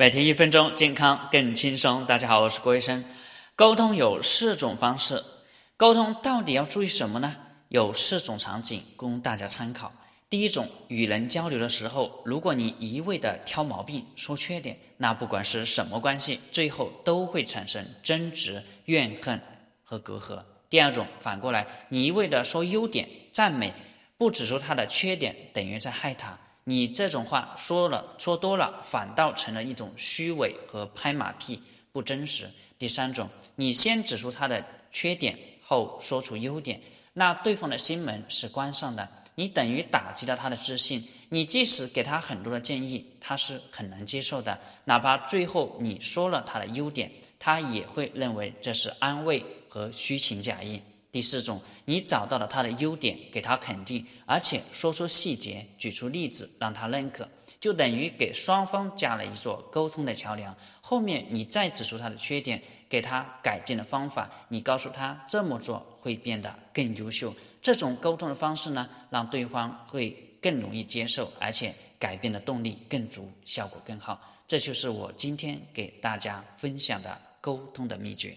[0.00, 2.06] 每天一分钟，健康更轻松。
[2.06, 3.04] 大家好，我是郭医生。
[3.54, 5.22] 沟通有四种方式，
[5.76, 7.36] 沟通到底要注意什么呢？
[7.68, 9.92] 有四种场景供大家参考。
[10.30, 19.38] 第一种，与人交流的时候，如果你一味的挑毛病、说缺点，那不管是什么关系，最后都会产生争执、怨恨
[19.84, 20.42] 和隔阂。
[20.70, 23.74] 第二种，反过来，你一味的说优点、赞美，
[24.16, 26.38] 不指出他的缺点，等于在害他。
[26.64, 32.48] 你这种话说了说多了，反倒成了一种虚伪和拍马屁，不真实。
[32.78, 36.80] 第三种，你先指出他的缺点，后说出优点，
[37.14, 41.06] 那对方的心门是关上的，你等于打击了他的自信。
[41.32, 44.58] 你即使给他很多的建议，他是很难接受的。
[44.84, 50.82] 哪怕最后你说了他的优点，他也会认为这是安慰和虚情假意。
[51.12, 57.28] 第四种，你找到了他的优点，给他肯定，而且说出细节，举出例子，让他认可，
[57.60, 60.56] 就等于给双方加了一座沟通的桥梁。
[60.80, 67.34] 后面你再指出他的缺点，给他改进的方法，你告诉他这么做会变得更优秀。
[67.60, 74.20] 这种沟通的方式呢，让对方会更容易接受，而且改变的动力更足，效果更好。
[74.46, 78.36] 这就是我今天给大家分享的沟通的秘诀。